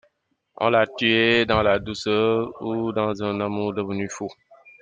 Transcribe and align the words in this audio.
On 0.57 0.71
l’a 0.71 0.87
tué 0.87 1.45
dans 1.45 1.61
la 1.61 1.77
douceur 1.77 2.59
ou 2.63 2.91
dans 2.91 3.21
un 3.21 3.39
amour 3.39 3.71
devenu 3.75 4.09
fou. 4.09 4.29